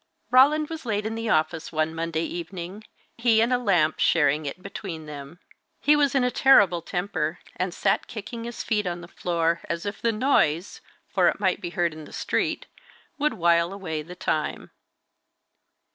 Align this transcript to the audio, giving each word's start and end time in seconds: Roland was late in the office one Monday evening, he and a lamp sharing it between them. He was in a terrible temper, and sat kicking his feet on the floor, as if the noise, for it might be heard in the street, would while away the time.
Roland 0.31 0.67
was 0.67 0.83
late 0.83 1.05
in 1.05 1.13
the 1.13 1.29
office 1.29 1.71
one 1.71 1.93
Monday 1.93 2.23
evening, 2.23 2.83
he 3.19 3.39
and 3.39 3.53
a 3.53 3.59
lamp 3.59 3.99
sharing 3.99 4.47
it 4.47 4.63
between 4.63 5.05
them. 5.05 5.37
He 5.79 5.95
was 5.95 6.15
in 6.15 6.23
a 6.23 6.31
terrible 6.31 6.81
temper, 6.81 7.37
and 7.55 7.71
sat 7.71 8.07
kicking 8.07 8.45
his 8.45 8.63
feet 8.63 8.87
on 8.87 9.01
the 9.01 9.07
floor, 9.07 9.61
as 9.65 9.85
if 9.85 10.01
the 10.01 10.11
noise, 10.11 10.81
for 11.07 11.27
it 11.27 11.39
might 11.39 11.61
be 11.61 11.69
heard 11.69 11.93
in 11.93 12.05
the 12.05 12.13
street, 12.13 12.65
would 13.19 13.35
while 13.35 13.71
away 13.71 14.01
the 14.01 14.15
time. 14.15 14.71